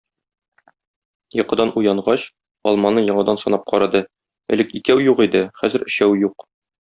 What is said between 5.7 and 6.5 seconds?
өчәү юк.